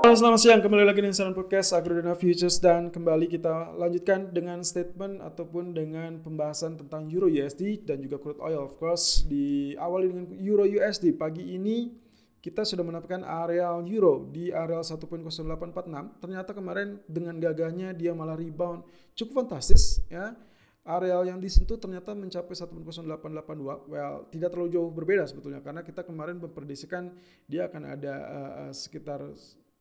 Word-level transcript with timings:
Halo 0.00 0.16
selamat 0.16 0.40
siang, 0.40 0.64
kembali 0.64 0.88
lagi 0.88 1.04
di 1.04 1.12
Insan 1.12 1.36
Podcast 1.36 1.76
Agrodana 1.76 2.16
Futures 2.16 2.56
dan 2.56 2.88
kembali 2.88 3.28
kita 3.28 3.76
lanjutkan 3.76 4.32
dengan 4.32 4.64
statement 4.64 5.20
ataupun 5.20 5.76
dengan 5.76 6.16
pembahasan 6.24 6.80
tentang 6.80 7.12
Euro 7.12 7.28
USD 7.28 7.84
dan 7.84 8.00
juga 8.00 8.16
crude 8.16 8.40
oil. 8.40 8.64
Of 8.64 8.80
course 8.80 9.28
di 9.28 9.76
awal 9.76 10.08
dengan 10.08 10.32
Euro 10.40 10.64
USD 10.64 11.20
pagi 11.20 11.52
ini 11.52 11.92
kita 12.40 12.64
sudah 12.64 12.80
mendapatkan 12.80 13.20
areal 13.28 13.84
euro 13.84 14.24
di 14.24 14.48
areal 14.48 14.80
1.0846 14.80 15.68
ternyata 16.24 16.56
kemarin 16.56 16.96
dengan 17.04 17.36
gagahnya 17.36 17.92
dia 17.92 18.16
malah 18.16 18.40
rebound. 18.40 18.88
Cukup 19.12 19.44
fantastis 19.44 20.00
ya. 20.08 20.32
Areal 20.80 21.28
yang 21.28 21.36
disentuh 21.36 21.76
ternyata 21.76 22.16
mencapai 22.16 22.56
1.0882 22.56 23.92
well 23.92 24.24
tidak 24.32 24.48
terlalu 24.48 24.72
jauh 24.72 24.88
berbeda 24.88 25.28
sebetulnya 25.28 25.60
karena 25.60 25.84
kita 25.84 26.08
kemarin 26.08 26.40
memprediksikan 26.40 27.12
dia 27.44 27.68
akan 27.68 27.82
ada 27.84 28.14
uh, 28.16 28.72
sekitar 28.72 29.20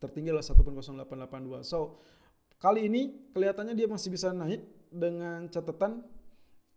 tertinggi 0.00 0.28
adalah 0.32 0.44
1.0882. 0.44 1.64
So, 1.64 2.00
kali 2.60 2.88
ini 2.88 3.32
kelihatannya 3.32 3.76
dia 3.76 3.88
masih 3.88 4.08
bisa 4.12 4.32
naik 4.32 4.64
dengan 4.88 5.48
catatan 5.52 6.04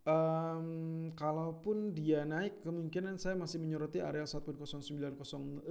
um, 0.08 0.68
kalaupun 1.14 1.92
dia 1.92 2.24
naik 2.24 2.64
kemungkinan 2.64 3.20
saya 3.20 3.36
masih 3.36 3.60
menyoroti 3.62 4.00
area 4.02 4.24
1.0905 4.24 5.68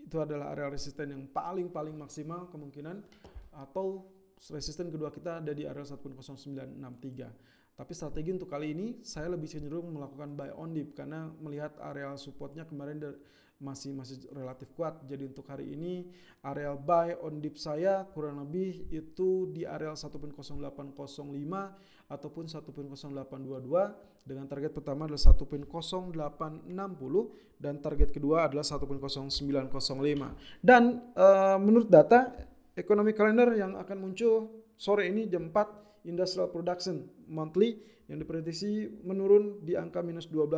itu 0.00 0.16
adalah 0.16 0.56
area 0.56 0.72
resisten 0.72 1.12
yang 1.12 1.28
paling 1.28 1.68
paling 1.68 1.94
maksimal 1.98 2.48
kemungkinan 2.48 3.02
atau 3.52 4.08
resisten 4.48 4.88
kedua 4.88 5.12
kita 5.12 5.44
ada 5.44 5.52
di 5.52 5.68
area 5.68 5.84
1.0963 5.84 7.69
tapi 7.80 7.96
strategi 7.96 8.28
untuk 8.28 8.52
kali 8.52 8.76
ini 8.76 9.00
saya 9.00 9.32
lebih 9.32 9.48
cenderung 9.48 9.88
melakukan 9.88 10.36
buy 10.36 10.52
on 10.52 10.76
dip 10.76 10.92
karena 10.92 11.32
melihat 11.40 11.72
area 11.80 12.12
supportnya 12.20 12.68
kemarin 12.68 13.00
masih 13.56 13.96
masih 13.96 14.20
relatif 14.36 14.68
kuat. 14.76 15.00
Jadi 15.08 15.32
untuk 15.32 15.48
hari 15.48 15.72
ini 15.72 16.04
area 16.44 16.76
buy 16.76 17.16
on 17.24 17.40
dip 17.40 17.56
saya 17.56 18.04
kurang 18.12 18.44
lebih 18.44 18.84
itu 18.92 19.48
di 19.48 19.64
area 19.64 19.96
1.0805 19.96 20.36
ataupun 22.12 22.44
1.0822 22.52 24.28
dengan 24.28 24.44
target 24.44 24.76
pertama 24.76 25.08
adalah 25.08 25.32
1.0860 25.32 26.68
dan 27.64 27.80
target 27.80 28.12
kedua 28.12 28.44
adalah 28.44 28.60
1.0905. 28.60 29.32
Dan 30.60 31.00
uh, 31.16 31.56
menurut 31.56 31.88
data 31.88 32.28
ekonomi 32.76 33.16
kalender 33.16 33.56
yang 33.56 33.72
akan 33.80 33.96
muncul 34.04 34.52
sore 34.76 35.08
ini 35.08 35.32
jam 35.32 35.48
4 35.48 36.04
industrial 36.04 36.48
production 36.48 37.19
monthly 37.30 37.78
yang 38.10 38.18
diprediksi 38.18 38.90
menurun 39.06 39.62
di 39.62 39.78
angka 39.78 40.02
minus 40.02 40.26
12. 40.26 40.50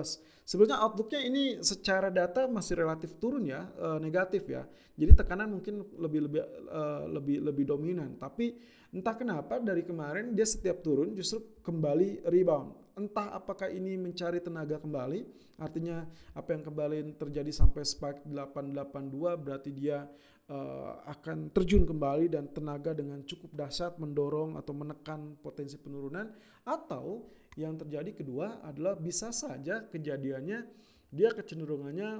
Sebenarnya 0.49 0.81
outlooknya 0.81 1.21
ini 1.21 1.61
secara 1.61 2.09
data 2.09 2.49
masih 2.49 2.81
relatif 2.81 3.21
turun 3.21 3.45
ya, 3.45 3.69
e, 3.77 4.01
negatif 4.01 4.49
ya. 4.49 4.65
Jadi 4.97 5.13
tekanan 5.13 5.61
mungkin 5.61 5.85
lebih 6.01 6.33
lebih 6.33 6.41
e, 6.49 6.83
lebih 7.13 7.37
lebih 7.45 7.65
dominan. 7.69 8.17
Tapi 8.17 8.57
entah 8.97 9.13
kenapa 9.13 9.61
dari 9.61 9.85
kemarin 9.85 10.33
dia 10.33 10.49
setiap 10.49 10.81
turun 10.81 11.13
justru 11.13 11.45
kembali 11.61 12.25
rebound. 12.25 12.97
Entah 12.97 13.37
apakah 13.37 13.69
ini 13.69 14.01
mencari 14.01 14.41
tenaga 14.41 14.81
kembali, 14.81 15.25
artinya 15.61 16.05
apa 16.33 16.57
yang 16.57 16.65
kembali 16.65 17.17
terjadi 17.21 17.53
sampai 17.53 17.85
spike 17.85 18.25
882 18.29 19.45
berarti 19.45 19.71
dia 19.73 20.09
uh, 20.53 21.01
akan 21.09 21.49
terjun 21.57 21.89
kembali 21.89 22.29
dan 22.33 22.53
tenaga 22.53 22.93
dengan 22.93 23.25
cukup 23.25 23.57
dahsyat 23.57 23.97
mendorong 23.97 24.61
atau 24.61 24.77
menekan 24.77 25.41
potensi 25.41 25.81
penurunan 25.81 26.29
atau 26.63 27.29
yang 27.59 27.77
terjadi 27.77 28.25
kedua 28.25 28.65
adalah 28.65 28.97
bisa 28.97 29.29
saja 29.35 29.85
kejadiannya 29.85 30.65
dia 31.13 31.29
kecenderungannya 31.37 32.11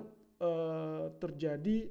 uh, 0.45 1.07
terjadi 1.17 1.89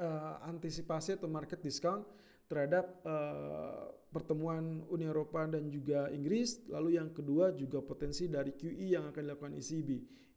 uh, 0.00 0.40
antisipasi 0.48 1.20
atau 1.20 1.28
market 1.28 1.60
discount 1.60 2.08
terhadap 2.48 3.00
uh, 3.04 3.92
pertemuan 4.12 4.84
Uni 4.92 5.08
Eropa 5.08 5.48
dan 5.48 5.72
juga 5.72 6.12
Inggris. 6.12 6.64
Lalu 6.68 7.00
yang 7.00 7.12
kedua 7.12 7.52
juga 7.56 7.80
potensi 7.80 8.28
dari 8.28 8.52
QE 8.52 8.92
yang 8.92 9.08
akan 9.08 9.20
dilakukan 9.24 9.56
ECB 9.56 9.90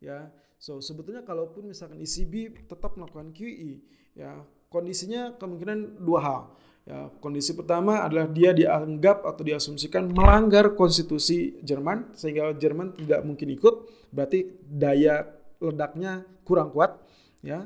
ya. 0.04 0.32
So 0.56 0.80
sebetulnya 0.80 1.28
kalaupun 1.28 1.72
misalkan 1.72 2.00
ECB 2.00 2.68
tetap 2.68 2.96
melakukan 2.96 3.36
QE 3.36 3.84
ya 4.16 4.44
kondisinya 4.76 5.40
kemungkinan 5.40 6.04
dua 6.04 6.20
hal. 6.20 6.42
Ya, 6.86 7.10
kondisi 7.18 7.58
pertama 7.58 8.06
adalah 8.06 8.30
dia 8.30 8.54
dianggap 8.54 9.26
atau 9.26 9.42
diasumsikan 9.42 10.06
melanggar 10.06 10.78
konstitusi 10.78 11.58
Jerman 11.66 12.14
sehingga 12.14 12.54
Jerman 12.54 12.94
tidak 12.94 13.26
mungkin 13.26 13.58
ikut, 13.58 13.90
berarti 14.14 14.54
daya 14.62 15.26
ledaknya 15.58 16.22
kurang 16.46 16.70
kuat, 16.70 16.94
ya. 17.42 17.66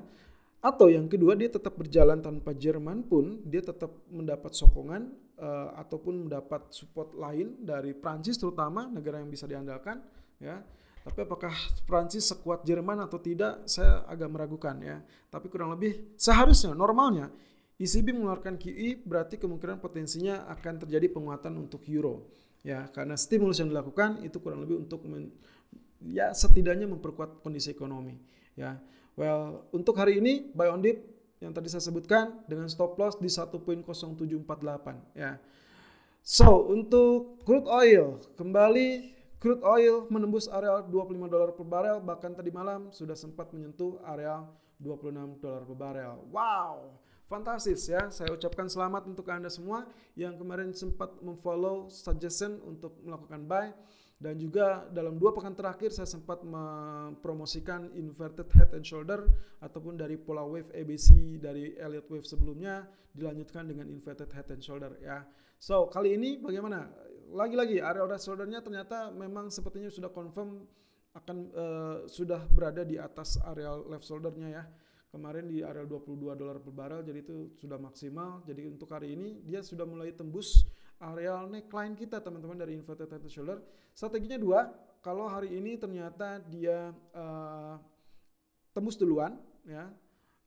Atau 0.64 0.88
yang 0.88 1.12
kedua 1.12 1.36
dia 1.36 1.52
tetap 1.52 1.76
berjalan 1.76 2.24
tanpa 2.24 2.56
Jerman 2.56 3.04
pun 3.04 3.44
dia 3.44 3.60
tetap 3.60 3.92
mendapat 4.08 4.56
sokongan 4.56 5.12
uh, 5.36 5.76
ataupun 5.84 6.28
mendapat 6.28 6.72
support 6.72 7.12
lain 7.16 7.60
dari 7.60 7.92
Prancis 7.92 8.40
terutama 8.40 8.88
negara 8.88 9.20
yang 9.20 9.28
bisa 9.28 9.44
diandalkan, 9.44 10.00
ya 10.40 10.64
tapi 11.04 11.20
apakah 11.24 11.54
Prancis 11.88 12.28
sekuat 12.28 12.68
Jerman 12.68 13.00
atau 13.04 13.18
tidak, 13.18 13.64
saya 13.66 14.04
agak 14.06 14.30
meragukan 14.30 14.76
ya. 14.84 15.00
Tapi 15.32 15.48
kurang 15.48 15.72
lebih 15.72 16.16
seharusnya 16.20 16.76
normalnya 16.76 17.32
ECB 17.80 18.12
mengeluarkan 18.12 18.60
QE 18.60 19.00
berarti 19.08 19.40
kemungkinan 19.40 19.80
potensinya 19.80 20.44
akan 20.52 20.84
terjadi 20.84 21.08
penguatan 21.16 21.56
untuk 21.64 21.88
euro 21.88 22.28
ya 22.60 22.92
karena 22.92 23.16
stimulus 23.16 23.64
yang 23.64 23.72
dilakukan 23.72 24.20
itu 24.20 24.36
kurang 24.44 24.68
lebih 24.68 24.84
untuk 24.84 25.08
men, 25.08 25.32
ya 26.04 26.36
setidaknya 26.36 26.92
memperkuat 26.92 27.40
kondisi 27.40 27.72
ekonomi 27.72 28.20
ya. 28.60 28.76
Well, 29.16 29.68
untuk 29.76 30.00
hari 30.00 30.20
ini 30.20 30.52
buy 30.56 30.72
on 30.72 30.84
dip 30.84 31.04
yang 31.40 31.56
tadi 31.56 31.72
saya 31.72 31.84
sebutkan 31.84 32.44
dengan 32.48 32.68
stop 32.68 33.00
loss 33.00 33.16
di 33.20 33.32
1.0748 33.32 35.16
ya. 35.16 35.40
So, 36.20 36.68
untuk 36.68 37.40
crude 37.48 37.68
oil 37.68 38.20
kembali 38.36 39.19
Crude 39.40 39.64
oil 39.64 40.04
menembus 40.12 40.52
area 40.52 40.84
25 40.84 41.32
dolar 41.32 41.56
per 41.56 41.64
barel, 41.64 42.04
bahkan 42.04 42.36
tadi 42.36 42.52
malam 42.52 42.92
sudah 42.92 43.16
sempat 43.16 43.48
menyentuh 43.56 43.96
area 44.04 44.44
26 44.84 45.40
dolar 45.40 45.64
per 45.64 45.78
barel. 45.80 46.28
Wow, 46.28 47.00
fantastis 47.32 47.88
ya. 47.88 48.12
Saya 48.12 48.36
ucapkan 48.36 48.68
selamat 48.68 49.08
untuk 49.08 49.24
Anda 49.32 49.48
semua 49.48 49.88
yang 50.20 50.36
kemarin 50.36 50.76
sempat 50.76 51.24
memfollow 51.24 51.88
suggestion 51.88 52.60
untuk 52.68 53.00
melakukan 53.00 53.48
buy. 53.48 53.72
Dan 54.20 54.36
juga 54.36 54.84
dalam 54.92 55.16
dua 55.16 55.32
pekan 55.32 55.56
terakhir 55.56 55.96
saya 55.96 56.04
sempat 56.04 56.44
mempromosikan 56.44 57.96
inverted 57.96 58.52
head 58.52 58.76
and 58.76 58.84
shoulder 58.84 59.24
ataupun 59.64 59.96
dari 59.96 60.20
pola 60.20 60.44
wave 60.44 60.68
ABC 60.76 61.40
dari 61.40 61.80
Elliott 61.80 62.12
wave 62.12 62.28
sebelumnya 62.28 62.84
dilanjutkan 63.16 63.72
dengan 63.72 63.88
inverted 63.88 64.28
head 64.36 64.52
and 64.52 64.60
shoulder 64.60 65.00
ya. 65.00 65.24
So 65.56 65.88
kali 65.88 66.20
ini 66.20 66.36
bagaimana? 66.44 66.92
Lagi-lagi 67.34 67.82
area 67.82 68.02
order 68.06 68.18
shouldernya 68.18 68.60
ternyata 68.62 69.14
memang 69.14 69.54
sepertinya 69.54 69.90
sudah 69.90 70.10
confirm 70.10 70.66
akan 71.18 71.38
uh, 71.52 71.98
sudah 72.06 72.46
berada 72.50 72.86
di 72.86 72.96
atas 73.02 73.42
area 73.42 73.74
left 73.74 74.06
shouldernya 74.06 74.50
ya. 74.50 74.64
Kemarin 75.10 75.50
di 75.50 75.66
area 75.66 75.90
22 75.90 76.38
dolar 76.38 76.62
per 76.62 76.70
barrel 76.70 77.02
jadi 77.02 77.26
itu 77.26 77.58
sudah 77.58 77.82
maksimal. 77.82 78.46
Jadi 78.46 78.70
untuk 78.70 78.94
hari 78.94 79.18
ini 79.18 79.42
dia 79.42 79.66
sudah 79.66 79.82
mulai 79.82 80.14
tembus 80.14 80.70
area 81.02 81.50
neckline 81.50 81.98
kita 81.98 82.22
teman-teman 82.22 82.62
dari 82.62 82.78
inverted 82.78 83.10
head 83.10 83.26
shoulder. 83.26 83.58
Strateginya 83.90 84.38
dua. 84.38 84.70
Kalau 85.02 85.26
hari 85.26 85.58
ini 85.58 85.82
ternyata 85.82 86.38
dia 86.46 86.94
uh, 87.16 87.82
tembus 88.70 89.02
duluan 89.02 89.34
ya 89.66 89.90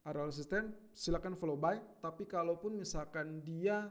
area 0.06 0.23
resisten 0.31 0.70
silakan 0.94 1.34
follow 1.34 1.58
buy. 1.58 1.82
Tapi 1.99 2.23
kalaupun 2.31 2.79
misalkan 2.79 3.43
dia 3.43 3.90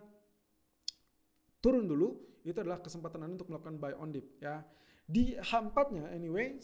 turun 1.62 1.86
dulu, 1.86 2.18
itu 2.42 2.58
adalah 2.58 2.82
kesempatan 2.82 3.24
Anda 3.24 3.42
untuk 3.42 3.54
melakukan 3.54 3.78
buy 3.78 3.94
on 4.02 4.10
dip 4.10 4.42
ya. 4.42 4.66
Di 5.06 5.38
hampatnya 5.40 6.10
anyway, 6.10 6.58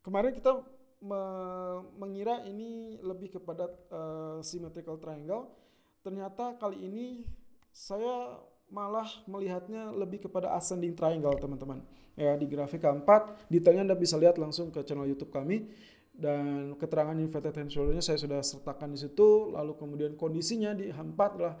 kemarin 0.00 0.32
kita 0.32 0.64
me 1.04 1.20
mengira 2.00 2.40
ini 2.48 2.96
lebih 3.04 3.36
kepada 3.36 3.68
uh, 3.92 4.40
symmetrical 4.40 4.96
triangle. 4.96 5.52
Ternyata 6.00 6.56
kali 6.56 6.88
ini 6.88 7.06
saya 7.68 8.40
malah 8.72 9.06
melihatnya 9.28 9.92
lebih 9.92 10.24
kepada 10.28 10.56
ascending 10.56 10.96
triangle 10.96 11.36
teman-teman. 11.36 11.84
Ya 12.14 12.38
di 12.38 12.46
grafik 12.46 12.80
keempat 12.80 13.50
detailnya 13.50 13.92
Anda 13.92 13.96
bisa 13.98 14.16
lihat 14.16 14.40
langsung 14.40 14.70
ke 14.70 14.80
channel 14.86 15.04
YouTube 15.04 15.34
kami 15.34 15.68
dan 16.14 16.78
keterangan 16.78 17.18
inverted 17.18 17.58
hand 17.58 17.74
shoulder 17.74 17.98
saya 17.98 18.14
sudah 18.14 18.38
sertakan 18.38 18.94
di 18.94 19.02
situ 19.02 19.50
lalu 19.50 19.74
kemudian 19.74 20.14
kondisinya 20.14 20.70
di 20.70 20.94
H4 20.94 21.18
adalah 21.18 21.58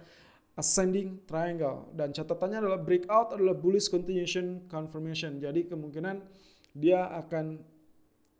ascending 0.54 1.26
triangle. 1.26 1.90
Dan 1.94 2.14
catatannya 2.14 2.62
adalah 2.62 2.80
breakout 2.80 3.34
adalah 3.34 3.54
bullish 3.58 3.90
continuation 3.90 4.66
confirmation. 4.70 5.42
Jadi 5.42 5.66
kemungkinan 5.66 6.22
dia 6.74 7.10
akan 7.10 7.58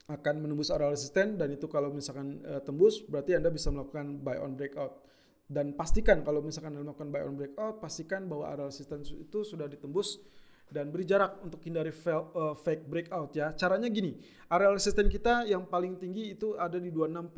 akan 0.05 0.35
menembus 0.37 0.71
area 0.71 0.91
resisten. 0.91 1.35
Dan 1.35 1.55
itu 1.55 1.67
kalau 1.67 1.91
misalkan 1.91 2.43
uh, 2.47 2.63
tembus 2.63 3.03
berarti 3.07 3.35
Anda 3.39 3.51
bisa 3.51 3.75
melakukan 3.75 4.23
buy 4.23 4.39
on 4.39 4.55
breakout. 4.55 5.03
Dan 5.45 5.77
pastikan 5.77 6.25
kalau 6.25 6.41
misalkan 6.41 6.73
Anda 6.79 6.87
melakukan 6.87 7.11
buy 7.11 7.23
on 7.27 7.35
breakout 7.37 7.83
pastikan 7.83 8.31
bahwa 8.31 8.49
area 8.49 8.71
resisten 8.71 9.03
itu 9.05 9.43
sudah 9.43 9.67
ditembus 9.67 10.23
dan 10.73 10.89
beri 10.89 11.05
jarak 11.05 11.45
untuk 11.45 11.61
hindari 11.61 11.93
fail, 11.93 12.33
uh, 12.33 12.57
fake 12.57 12.89
breakout 12.89 13.37
ya. 13.37 13.53
Caranya 13.53 13.91
gini, 13.93 14.17
area 14.49 14.71
resisten 14.73 15.11
kita 15.11 15.45
yang 15.45 15.69
paling 15.69 16.01
tinggi 16.01 16.33
itu 16.33 16.57
ada 16.57 16.81
di 16.81 16.89
26.05 16.89 17.35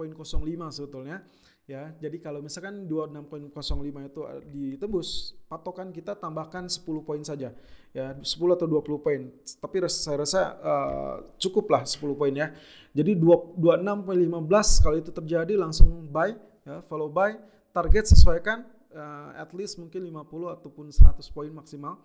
sebetulnya 0.70 1.26
ya. 1.66 1.92
Jadi 1.98 2.22
kalau 2.22 2.40
misalkan 2.40 2.86
26.05 2.86 4.08
itu 4.10 4.20
ditembus, 4.54 5.34
patokan 5.50 5.90
kita 5.90 6.14
tambahkan 6.14 6.70
10 6.70 6.82
poin 7.02 7.22
saja 7.26 7.52
ya, 7.90 8.06
10 8.14 8.24
atau 8.56 8.66
20 8.66 9.04
poin. 9.04 9.20
Tapi 9.60 9.76
saya 9.90 10.22
rasa 10.22 10.40
uh, 10.62 11.14
cukuplah 11.36 11.82
10 11.82 11.98
poin 12.14 12.32
ya. 12.32 12.54
Jadi 12.94 13.18
26.15 13.18 14.82
kalau 14.82 14.96
itu 14.96 15.10
terjadi 15.12 15.54
langsung 15.58 16.08
buy 16.08 16.32
ya, 16.64 16.80
follow 16.86 17.12
buy, 17.12 17.36
target 17.74 18.08
sesuaikan 18.08 18.64
uh, 18.96 19.36
at 19.36 19.50
least 19.52 19.76
mungkin 19.76 20.00
50 20.08 20.56
ataupun 20.56 20.88
100 20.88 21.20
poin 21.34 21.52
maksimal 21.52 22.00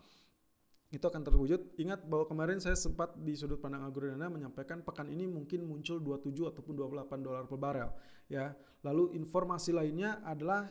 itu 0.92 1.06
akan 1.08 1.24
terwujud. 1.24 1.80
Ingat 1.80 2.04
bahwa 2.04 2.28
kemarin 2.28 2.60
saya 2.60 2.76
sempat 2.76 3.16
di 3.16 3.32
sudut 3.32 3.64
pandang 3.64 3.88
agrodana 3.88 4.28
menyampaikan 4.28 4.84
pekan 4.84 5.08
ini 5.08 5.24
mungkin 5.24 5.64
muncul 5.64 6.04
27 6.04 6.52
ataupun 6.52 6.74
28 6.76 7.26
dolar 7.26 7.48
per 7.48 7.58
barel 7.58 7.90
ya. 8.28 8.52
Lalu 8.84 9.16
informasi 9.16 9.72
lainnya 9.72 10.20
adalah 10.28 10.68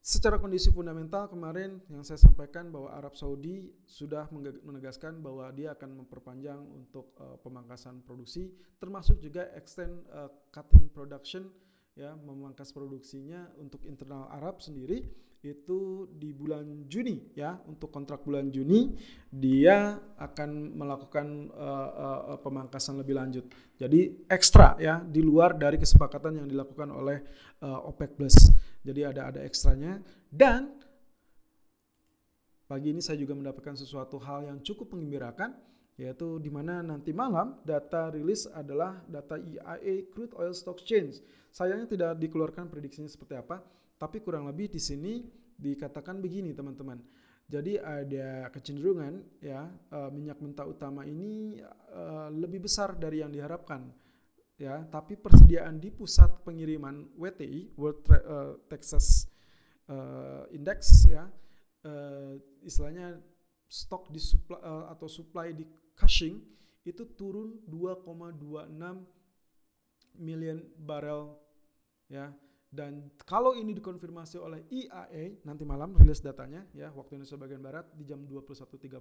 secara 0.00 0.40
kondisi 0.40 0.72
fundamental 0.72 1.28
kemarin 1.28 1.84
yang 1.92 2.00
saya 2.00 2.16
sampaikan 2.16 2.72
bahwa 2.72 2.96
Arab 2.96 3.12
Saudi 3.12 3.68
sudah 3.84 4.24
menegaskan 4.64 5.20
bahwa 5.20 5.52
dia 5.52 5.76
akan 5.76 6.00
memperpanjang 6.00 6.64
untuk 6.72 7.12
uh, 7.20 7.36
pemangkasan 7.44 8.00
produksi 8.08 8.48
termasuk 8.80 9.20
juga 9.20 9.52
extend 9.52 10.00
uh, 10.08 10.32
cutting 10.48 10.88
production 10.88 11.52
ya 11.98 12.14
memangkas 12.14 12.70
produksinya 12.70 13.50
untuk 13.58 13.82
internal 13.82 14.30
Arab 14.30 14.62
sendiri 14.62 15.02
itu 15.42 16.10
di 16.18 16.34
bulan 16.34 16.86
Juni 16.90 17.34
ya 17.34 17.58
untuk 17.66 17.94
kontrak 17.94 18.26
bulan 18.26 18.50
Juni 18.50 18.94
dia 19.30 19.98
akan 20.18 20.78
melakukan 20.78 21.50
uh, 21.54 21.90
uh, 22.34 22.38
pemangkasan 22.42 22.98
lebih 23.02 23.18
lanjut. 23.18 23.46
Jadi 23.78 24.26
ekstra 24.30 24.78
ya 24.78 25.02
di 25.02 25.22
luar 25.22 25.54
dari 25.54 25.78
kesepakatan 25.78 26.42
yang 26.42 26.46
dilakukan 26.50 26.90
oleh 26.90 27.18
uh, 27.62 27.86
OPEC 27.90 28.10
Plus. 28.18 28.36
Jadi 28.82 29.00
ada 29.02 29.30
ada 29.34 29.40
ekstranya 29.42 29.98
dan 30.30 30.74
pagi 32.66 32.94
ini 32.94 33.02
saya 33.02 33.18
juga 33.18 33.34
mendapatkan 33.38 33.78
sesuatu 33.78 34.18
hal 34.22 34.46
yang 34.46 34.58
cukup 34.62 34.94
mengembirakan 34.94 35.54
yaitu 35.98 36.38
di 36.38 36.46
mana 36.46 36.78
nanti 36.78 37.10
malam 37.10 37.58
data 37.66 38.14
rilis 38.14 38.46
adalah 38.46 39.02
data 39.10 39.34
EIA 39.34 40.06
Crude 40.14 40.30
Oil 40.38 40.54
Stock 40.54 40.78
Change. 40.86 41.18
Sayangnya 41.50 41.90
tidak 41.90 42.10
dikeluarkan 42.22 42.70
prediksinya 42.70 43.10
seperti 43.10 43.34
apa, 43.34 43.58
tapi 43.98 44.22
kurang 44.22 44.46
lebih 44.46 44.70
di 44.70 44.78
sini 44.78 45.26
dikatakan 45.58 46.22
begini 46.22 46.54
teman-teman. 46.54 47.02
Jadi 47.50 47.80
ada 47.82 48.46
kecenderungan 48.54 49.42
ya 49.42 49.66
uh, 49.66 50.12
minyak 50.14 50.38
mentah 50.38 50.68
utama 50.70 51.02
ini 51.02 51.58
uh, 51.90 52.30
lebih 52.30 52.70
besar 52.70 52.94
dari 52.94 53.24
yang 53.24 53.34
diharapkan 53.34 53.90
ya, 54.54 54.86
tapi 54.86 55.18
persediaan 55.18 55.82
di 55.82 55.90
pusat 55.90 56.46
pengiriman 56.46 57.10
WTI 57.18 57.74
World 57.74 58.06
uh, 58.06 58.54
Texas 58.70 59.26
Index 60.52 61.08
ya 61.08 61.24
istilahnya 62.60 63.16
stok 63.64 64.12
di 64.12 64.20
supply 64.20 64.60
atau 64.92 65.08
supply 65.08 65.56
di 65.56 65.64
Cushing 65.98 66.38
itu 66.86 67.02
turun 67.18 67.58
2,26 67.66 70.22
million 70.22 70.62
barrel 70.78 71.34
ya. 72.06 72.30
Dan 72.68 73.08
kalau 73.24 73.56
ini 73.56 73.72
dikonfirmasi 73.72 74.36
oleh 74.36 74.68
IAE 74.68 75.40
nanti 75.48 75.64
malam 75.64 75.96
rilis 75.96 76.20
datanya 76.20 76.68
ya 76.76 76.92
waktu 76.92 77.16
Indonesia 77.16 77.40
bagian 77.40 77.64
barat 77.64 77.88
di 77.96 78.04
jam 78.04 78.28
21.30 78.28 78.92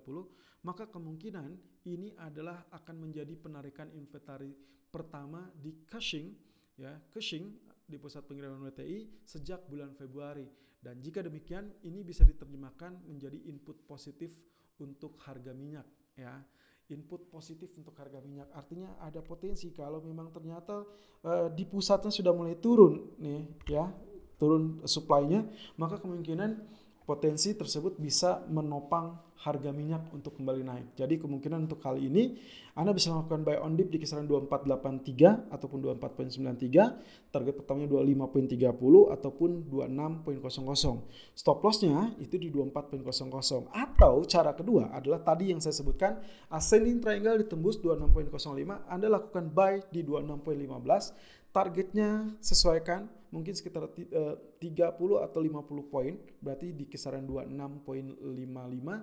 maka 0.64 0.88
kemungkinan 0.88 1.52
ini 1.84 2.16
adalah 2.16 2.64
akan 2.72 2.96
menjadi 2.96 3.36
penarikan 3.36 3.92
inventory 3.92 4.56
pertama 4.88 5.52
di 5.52 5.84
Cushing 5.84 6.32
ya 6.80 6.96
Cushing 7.12 7.60
di 7.84 8.00
pusat 8.00 8.24
pengiriman 8.24 8.72
WTI 8.72 9.28
sejak 9.28 9.68
bulan 9.68 9.92
Februari. 10.00 10.48
Dan 10.80 11.04
jika 11.04 11.20
demikian 11.20 11.68
ini 11.84 12.08
bisa 12.08 12.24
diterjemahkan 12.24 13.04
menjadi 13.04 13.52
input 13.52 13.84
positif 13.84 14.32
untuk 14.80 15.20
harga 15.28 15.52
minyak 15.52 16.16
ya 16.16 16.40
input 16.88 17.28
positif 17.28 17.72
untuk 17.75 17.95
harga 18.00 18.24
minyak. 18.24 18.48
Artinya 18.56 18.95
ada 19.04 19.19
potensi 19.19 19.72
kalau 19.75 20.00
memang 20.00 20.31
ternyata 20.31 20.88
uh, 21.28 21.48
di 21.51 21.68
pusatnya 21.68 22.12
sudah 22.12 22.31
mulai 22.31 22.56
turun 22.60 23.18
nih 23.19 23.44
ya, 23.68 23.92
turun 24.39 24.84
supply-nya, 24.88 25.48
maka 25.75 26.00
kemungkinan 26.00 26.63
potensi 27.07 27.56
tersebut 27.56 27.95
bisa 27.95 28.44
menopang 28.51 29.15
harga 29.48 29.71
minyak 29.71 30.12
untuk 30.12 30.36
kembali 30.36 30.65
naik. 30.65 30.88
Jadi 31.00 31.24
kemungkinan 31.24 31.71
untuk 31.71 31.80
kali 31.80 32.12
ini 32.12 32.36
Anda 32.75 32.92
bisa 32.92 33.15
melakukan 33.15 33.48
buy 33.48 33.63
on 33.63 33.80
dip 33.80 33.88
di 33.88 33.98
kisaran 34.01 34.27
2483 34.27 35.48
ataupun 35.56 35.77
24.93, 35.98 37.31
target 37.31 37.54
pertamanya 37.56 37.88
25.30 37.95 39.15
ataupun 39.15 39.50
26.00. 39.71 41.31
Stop 41.31 41.63
lossnya 41.63 42.12
itu 42.19 42.36
di 42.36 42.51
24.00. 42.51 43.71
Atau 43.71 44.27
cara 44.27 44.51
kedua 44.51 44.92
adalah 44.92 45.24
tadi 45.24 45.56
yang 45.56 45.63
saya 45.63 45.74
sebutkan 45.74 46.19
ascending 46.51 47.00
triangle 47.00 47.39
ditembus 47.39 47.80
26.05, 47.80 48.92
Anda 48.92 49.07
lakukan 49.07 49.48
buy 49.56 49.80
di 49.89 50.03
26.15 50.03 51.48
targetnya 51.56 52.38
sesuaikan 52.38 53.10
mungkin 53.33 53.53
sekitar 53.53 53.91
30 53.91 54.12
eh, 54.12 55.19
atau 55.24 55.39
50 55.44 55.91
poin 55.91 56.13
berarti 56.39 56.71
di 56.71 56.88
kisaran 56.88 57.27
26.55 57.27 57.83
uh, 57.83 59.00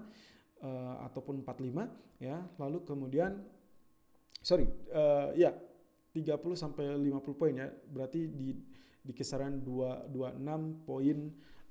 eh, 0.64 0.94
ataupun 1.08 1.34
45 1.44 2.24
ya. 2.24 2.40
Lalu 2.60 2.78
kemudian 2.84 3.40
sorry 4.40 4.68
uh, 4.92 5.32
ya 5.36 5.52
30 6.16 6.36
sampai 6.56 6.84
50 6.96 7.40
poin 7.40 7.54
ya. 7.54 7.68
Berarti 7.68 8.28
di 8.32 8.56
di 9.04 9.12
kisaran 9.12 9.60
2 9.60 10.08
26 10.12 10.88
poin 10.88 11.18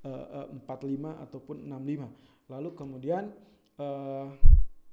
uh, 0.06 0.48
45 0.70 1.26
ataupun 1.26 1.58
65 1.66 2.52
lalu 2.52 2.70
kemudian 2.78 3.34
uh, 3.82 4.30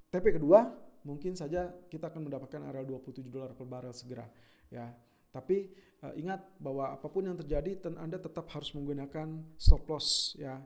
TP 0.09 0.40
kedua 0.40 0.71
mungkin 1.05 1.37
saja 1.37 1.69
kita 1.93 2.09
akan 2.09 2.29
mendapatkan 2.29 2.61
area 2.64 2.85
27 2.85 3.29
dolar 3.29 3.52
per 3.52 3.67
barel 3.69 3.93
segera 3.93 4.25
ya 4.73 4.88
tapi 5.31 5.71
uh, 6.03 6.15
ingat 6.19 6.43
bahwa 6.59 6.91
apa 6.95 7.07
pun 7.07 7.27
yang 7.27 7.39
terjadi 7.39 7.79
Anda 7.97 8.19
tetap 8.19 8.51
harus 8.51 8.75
menggunakan 8.75 9.43
stop 9.55 9.87
loss 9.87 10.35
ya. 10.39 10.59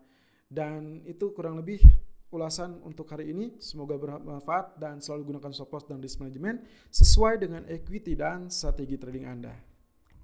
Dan 0.48 1.02
itu 1.08 1.32
kurang 1.32 1.60
lebih 1.60 1.82
ulasan 2.32 2.80
untuk 2.82 3.08
hari 3.12 3.30
ini. 3.30 3.56
Semoga 3.60 3.94
bermanfaat 4.00 4.80
dan 4.80 4.98
selalu 4.98 5.36
gunakan 5.36 5.52
stop 5.52 5.70
loss 5.72 5.84
dan 5.86 6.00
risk 6.00 6.18
management 6.18 6.64
sesuai 6.90 7.40
dengan 7.42 7.62
equity 7.68 8.16
dan 8.16 8.48
strategi 8.48 8.96
trading 8.96 9.26
Anda. 9.28 9.73